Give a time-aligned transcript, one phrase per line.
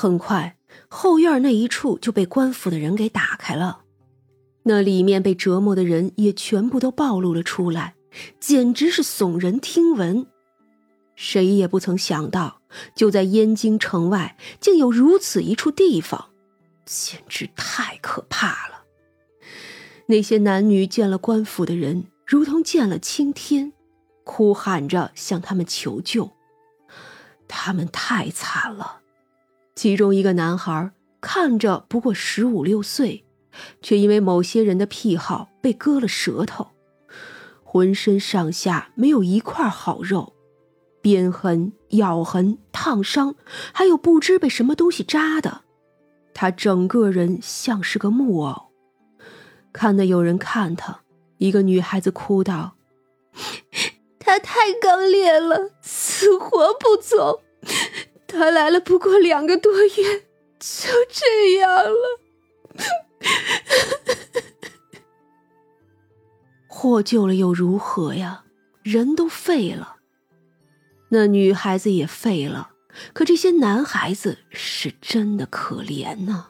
[0.00, 0.56] 很快，
[0.88, 3.80] 后院那一处就被官府的人给打开了，
[4.62, 7.96] 那里面被折磨的人也全部都暴露了出来，
[8.38, 10.24] 简直是耸人听闻。
[11.16, 12.60] 谁也不曾想到，
[12.94, 16.30] 就在燕京城外，竟有如此一处地方，
[16.86, 18.84] 简直太可怕了。
[20.06, 23.72] 那些男女见了官府的人，如同见了青天，
[24.22, 26.30] 哭喊着向他们求救。
[27.48, 29.00] 他们太惨了。
[29.78, 33.24] 其中一个男孩看着不过十五六岁，
[33.80, 36.70] 却因为某些人的癖好被割了舌头，
[37.62, 40.34] 浑身上下没有一块好肉。
[41.00, 43.36] 鞭痕、咬痕、烫伤，
[43.72, 45.60] 还有不知被什么东西扎的，
[46.34, 48.72] 他整个人像是个木偶。
[49.72, 51.02] 看得有人看他，
[51.36, 52.74] 一个女孩子哭道
[54.18, 57.42] ：“他太刚烈了，死活不走。
[58.28, 60.20] 他来了不过两个多月，
[60.60, 62.20] 就这样了。
[66.68, 68.44] 获救了又如何呀？
[68.84, 69.96] 人都废了。”
[71.10, 72.72] 那女孩子也废了，
[73.14, 76.48] 可这些男孩子是真的可怜呐，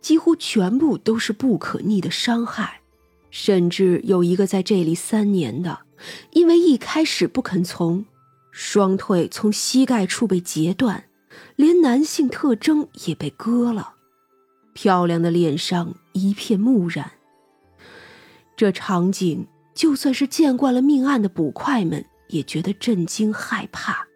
[0.00, 2.80] 几乎全部都是不可逆的伤害，
[3.30, 5.80] 甚至有一个在这里三年的，
[6.30, 8.06] 因为一开始不肯从，
[8.50, 11.04] 双腿从膝盖处被截断，
[11.56, 13.94] 连男性特征也被割了，
[14.72, 17.12] 漂亮的脸上一片木然。
[18.56, 22.04] 这场景，就算是见惯了命案的捕快们。
[22.32, 24.06] 也觉得震惊害怕。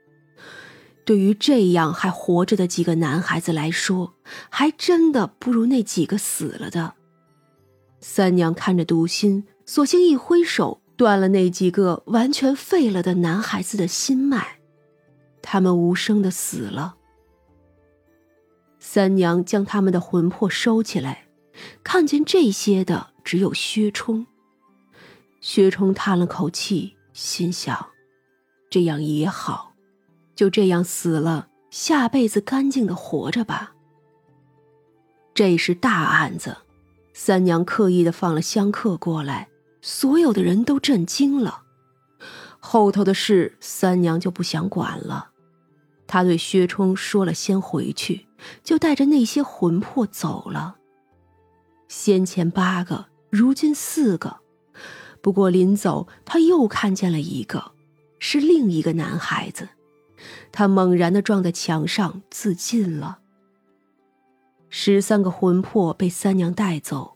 [1.05, 4.15] 对于这样还活着的几个男孩子来说，
[4.51, 6.95] 还真的不如那几个死了的。
[7.98, 14.59] 三娘看着杜心，索性一挥手，断了那几个完全废了的男孩子的心脉，
[15.42, 16.97] 他们无声的死了。
[18.78, 21.27] 三娘将他们的魂魄收起来，
[21.83, 24.27] 看见这些的只有薛冲。
[25.41, 27.89] 薛冲叹了口气，心想。
[28.70, 29.74] 这样也好，
[30.35, 33.74] 就这样死了，下辈子干净的活着吧。
[35.33, 36.57] 这是大案子，
[37.13, 39.48] 三娘刻意的放了香客过来，
[39.86, 41.64] 所有的人都震惊了。
[42.58, 45.28] 后头的事，三娘就不想管了。
[46.06, 48.27] 她对薛冲说了：“先回去。”
[48.64, 50.77] 就带着那些魂魄走了。
[51.89, 54.39] 先前八个，如今四个，
[55.20, 57.72] 不过临走，他又看见了一个。
[58.18, 59.68] 是另一个男孩子，
[60.51, 63.18] 他猛然的撞在墙上自尽了。
[64.70, 67.14] 十三个魂魄被三娘带走，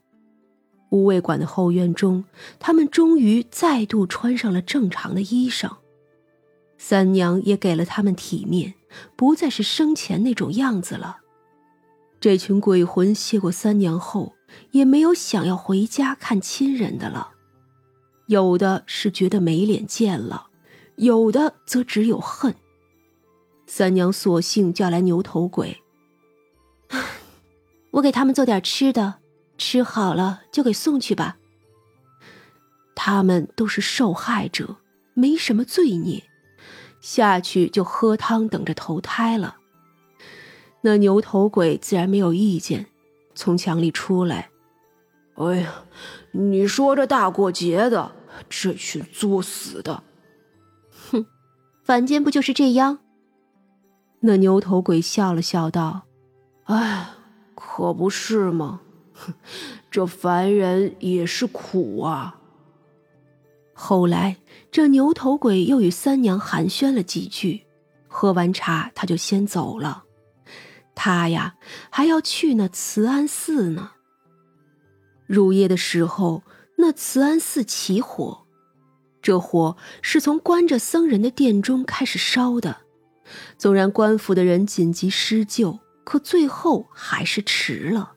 [0.90, 2.24] 无卫馆的后院中，
[2.58, 5.70] 他们终于再度穿上了正常的衣裳。
[6.76, 8.74] 三娘也给了他们体面，
[9.16, 11.18] 不再是生前那种样子了。
[12.20, 14.34] 这群鬼魂谢过三娘后，
[14.70, 17.32] 也没有想要回家看亲人的了，
[18.26, 20.46] 有的是觉得没脸见了。
[20.96, 22.54] 有的则只有恨。
[23.66, 25.82] 三娘索性叫来牛头鬼，
[27.92, 29.16] 我给他们做点吃的，
[29.58, 31.36] 吃好了就给送去吧。
[32.94, 34.76] 他们都是受害者，
[35.14, 36.24] 没什么罪孽，
[37.00, 39.56] 下去就喝汤等着投胎了。
[40.82, 42.86] 那牛头鬼自然没有意见，
[43.34, 44.50] 从墙里出来。
[45.34, 45.84] 哎呀，
[46.32, 48.12] 你说这大过节的，
[48.48, 50.02] 这群作死的！
[51.10, 51.26] 哼
[51.84, 52.98] 凡间不就是这样？
[54.20, 56.02] 那牛头鬼笑了笑道
[56.66, 57.10] ：“哎，
[57.54, 58.80] 可不是吗？
[59.90, 62.40] 这凡人也是苦啊。”
[63.74, 64.38] 后来，
[64.72, 67.64] 这牛头鬼又与三娘寒暄了几句，
[68.08, 70.04] 喝完茶，他就先走了。
[70.96, 71.54] 他呀，
[71.90, 73.92] 还要去那慈安寺呢。
[75.26, 76.42] 入夜的时候，
[76.78, 78.46] 那慈安寺起火。
[79.22, 82.78] 这火是从关着僧人的殿中开始烧的，
[83.56, 88.14] 纵然官府的人紧急施救，可最后还是迟了。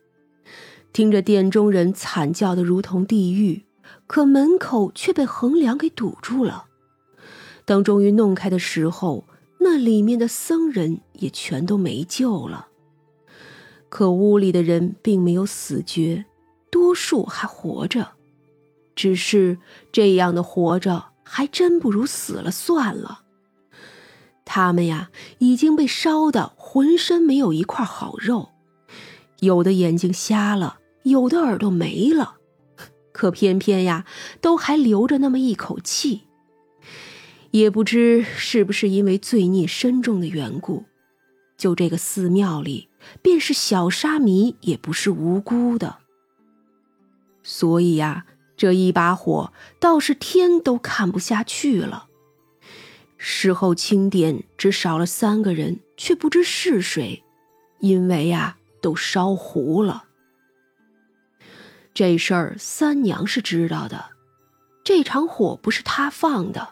[0.93, 3.63] 听着殿中人惨叫的如同地狱，
[4.07, 6.65] 可门口却被横梁给堵住了。
[7.65, 9.25] 等终于弄开的时候，
[9.59, 12.67] 那里面的僧人也全都没救了。
[13.87, 16.25] 可屋里的人并没有死绝，
[16.69, 18.11] 多数还活着。
[18.95, 19.57] 只是
[19.91, 23.21] 这样的活着，还真不如死了算了。
[24.43, 25.09] 他们呀，
[25.39, 28.49] 已经被烧的浑身没有一块好肉，
[29.39, 32.35] 有的眼睛瞎了，有的耳朵没了，
[33.11, 34.05] 可偏偏呀，
[34.39, 36.21] 都还留着那么一口气。
[37.51, 40.85] 也不知是不是因为罪孽深重的缘故，
[41.57, 42.87] 就这个寺庙里，
[43.21, 45.97] 便是小沙弥也不是无辜的。
[47.43, 48.25] 所以呀，
[48.55, 52.07] 这一把火倒是天都看不下去了。
[53.17, 57.23] 事后清点，只少了三个人，却不知是谁，
[57.79, 60.05] 因为呀，都烧糊了。
[61.93, 64.05] 这事儿三娘是知道的，
[64.83, 66.69] 这场火不是她放的，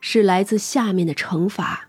[0.00, 1.88] 是来自下面的惩罚。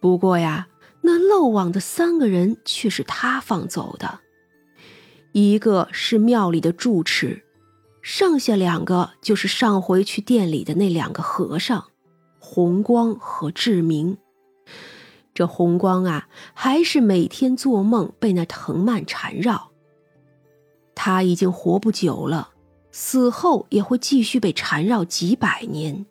[0.00, 0.68] 不过呀，
[1.02, 4.20] 那漏网的三个人却是她放走的，
[5.32, 7.44] 一个是庙里的住持，
[8.02, 11.84] 剩下两个就是上回去店里的那两个和尚。
[12.38, 14.18] 红光和志明，
[15.34, 19.72] 这红光啊，还是每天做梦被那藤蔓缠绕。
[20.96, 22.50] 他已经活不久了，
[22.90, 26.04] 死后也会继续被缠绕几百年。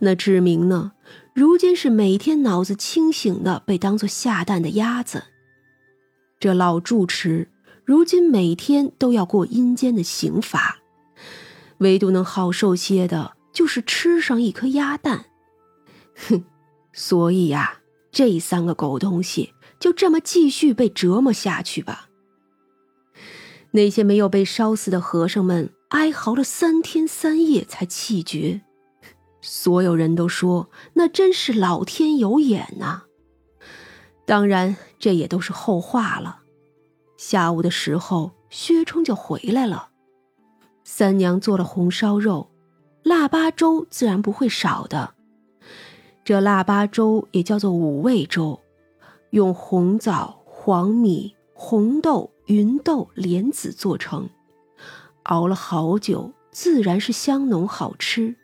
[0.00, 0.92] 那志明呢？
[1.34, 5.24] 如今是每天脑子清醒的，被当做下蛋的鸭子。
[6.38, 7.50] 这老住持
[7.84, 10.78] 如今每天都要过阴间的刑罚，
[11.78, 13.38] 唯独能好受些的。
[13.50, 15.24] 就是吃上一颗鸭蛋，
[16.28, 16.44] 哼！
[16.92, 17.80] 所以呀，
[18.12, 22.07] 这三个狗东西就这么继续被折磨下去吧。
[23.70, 28.62] 那些没有被烧死的和尚们哀嚎了三天三夜才气绝，
[29.40, 33.02] 所有人都说那真是老天有眼呐。
[34.24, 36.40] 当然，这也都是后话了。
[37.16, 39.88] 下午的时候，薛冲就回来了，
[40.84, 42.50] 三娘做了红烧肉。
[43.02, 45.14] 腊八粥自然不会少的，
[46.24, 48.60] 这腊八粥也叫做五味粥，
[49.30, 54.30] 用红枣、黄米、红豆、芸豆、莲子做成，
[55.24, 58.36] 熬了好久，自然是香浓好吃。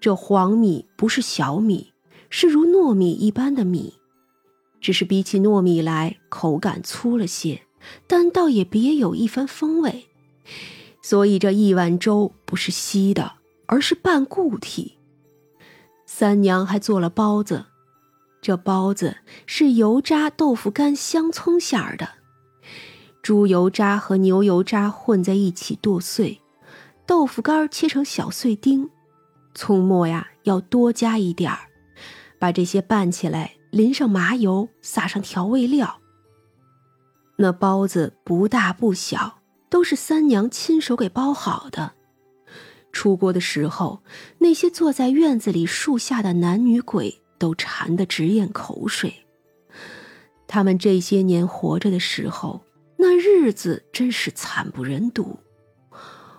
[0.00, 1.94] 这黄米不是小米，
[2.28, 3.94] 是如糯米一般的米，
[4.82, 7.62] 只是比起糯米来口感粗了些，
[8.06, 10.08] 但倒也别有一番风味。
[11.00, 14.98] 所以这一碗粥不是稀的，而是半固体。
[16.04, 17.64] 三娘还做了包子，
[18.42, 19.16] 这包子
[19.46, 22.10] 是油渣豆腐干香葱馅儿的，
[23.24, 26.40] 猪油渣和牛油渣混在一起剁碎，
[27.06, 28.90] 豆腐干切成小碎丁，
[29.54, 31.58] 葱末呀要多加一点儿，
[32.38, 36.00] 把这些拌起来，淋上麻油，撒上调味料。
[37.38, 39.40] 那包子不大不小。
[39.70, 41.94] 都是三娘亲手给包好的。
[42.92, 44.04] 出锅的时候，
[44.38, 49.26] 那些坐在院子里树下的男女鬼都馋得直咽口水。
[50.46, 52.63] 他们这些年活着的时候，
[53.04, 55.38] 那日子真是惨不忍睹。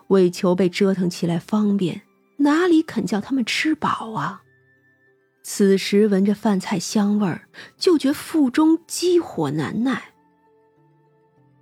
[0.08, 2.02] 为求被折腾起来方便，
[2.38, 4.42] 哪里肯叫他们吃饱啊？
[5.44, 7.48] 此时闻着饭菜香味儿，
[7.78, 10.14] 就觉腹中饥火难耐。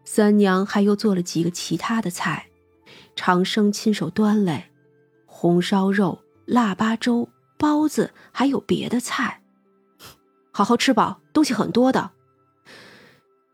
[0.05, 2.47] 三娘还又做了几个其他的菜，
[3.13, 4.69] 长生亲手端来，
[5.25, 7.27] 红烧肉、腊八粥、
[7.57, 9.41] 包子，还有别的菜，
[10.51, 12.11] 好好吃饱，东西很多的。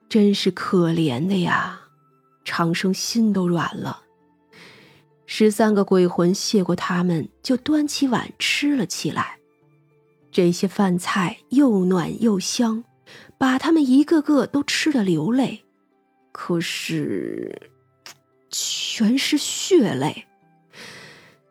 [0.09, 1.81] 真是可怜的呀，
[2.43, 4.01] 长生心都软了。
[5.27, 9.37] 十三个鬼魂谢过他们，就端起碗吃了起来。
[10.31, 12.83] 这些饭菜又暖又香，
[13.37, 15.63] 把他们一个个都吃得流泪。
[16.31, 17.69] 可是，
[18.49, 20.25] 全是血泪。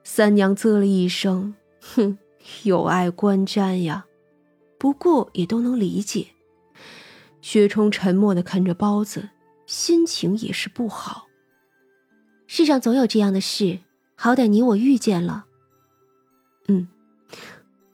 [0.02, 2.18] 三娘啧了一声，哼，
[2.64, 4.06] 有碍观瞻呀。
[4.78, 6.26] 不过也都能理解。
[7.50, 9.30] 薛冲沉默的啃着包子，
[9.64, 11.28] 心情也是不好。
[12.46, 13.78] 世上总有这样的事，
[14.16, 15.46] 好歹你我遇见了。
[16.66, 16.86] 嗯，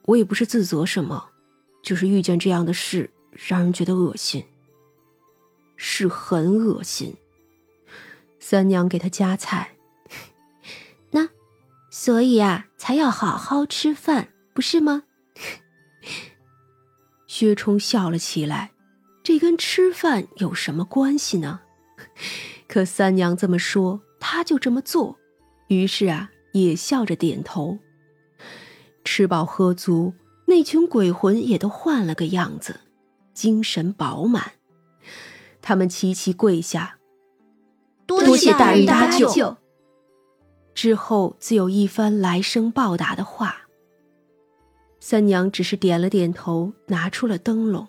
[0.07, 1.29] 我也不是自责什么，
[1.81, 4.43] 就是遇见这样的事，让人觉得恶心。
[5.77, 7.15] 是很恶心。
[8.41, 9.77] 三娘给他夹菜，
[11.11, 11.29] 那，
[11.89, 15.03] 所以啊，才要好好吃饭，不是吗？
[17.25, 18.71] 薛冲笑了起来，
[19.25, 21.61] 这跟吃饭有什么关系呢？
[22.69, 25.17] 可三娘这么说，他就这么做，
[25.67, 27.79] 于是啊，也笑着点头。
[29.03, 30.13] 吃饱喝足，
[30.45, 32.81] 那群鬼魂也都换了个样子，
[33.33, 34.51] 精神饱满。
[35.59, 36.99] 他们齐齐跪下，
[38.05, 39.57] 多谢大人搭救。
[40.75, 43.63] 之后自有一番来生报答的话。
[44.99, 47.87] 三娘只是点了点头，拿出了灯笼。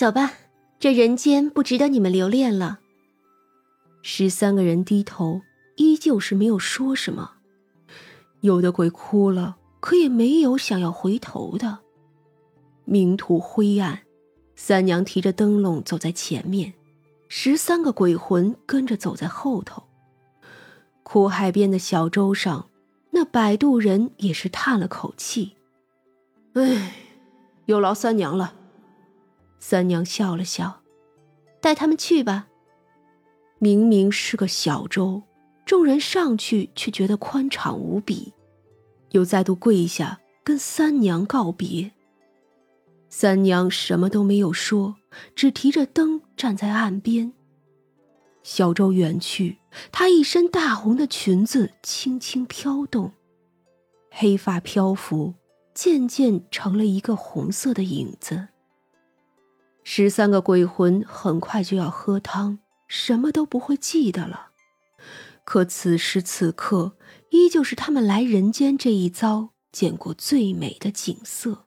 [0.00, 0.32] 走吧，
[0.78, 2.78] 这人间不值得你们留恋了。
[4.00, 5.42] 十三个人低头，
[5.76, 7.32] 依旧是没有说什么。
[8.40, 11.80] 有的鬼哭了，可也没有想要回头的。
[12.86, 14.00] 明途灰暗，
[14.56, 16.72] 三娘提着灯笼走在前面，
[17.28, 19.82] 十三个鬼魂跟着走在后头。
[21.02, 22.70] 苦海边的小舟上，
[23.10, 25.56] 那摆渡人也是叹了口气
[26.56, 26.94] ：“唉，
[27.66, 28.54] 有劳三娘了。”
[29.60, 30.82] 三娘笑了笑
[31.62, 32.48] ：“带他们去吧。”
[33.62, 35.22] 明明是个小舟，
[35.64, 38.32] 众人上去却觉得宽敞无比，
[39.10, 41.92] 又再度跪下跟三娘告别。
[43.10, 44.96] 三娘什么都没有说，
[45.34, 47.32] 只提着灯站在岸边。
[48.42, 49.58] 小舟远去，
[49.92, 53.12] 她一身大红的裙子轻轻飘动，
[54.10, 55.34] 黑发漂浮，
[55.74, 58.48] 渐渐成了一个红色的影子。
[59.92, 62.60] 十三个鬼魂很快就要喝汤。
[62.86, 64.50] 什么都不会记得了，
[65.44, 66.96] 可此时此刻，
[67.30, 71.64] 依旧是他们来人间这一遭见过最美的景色。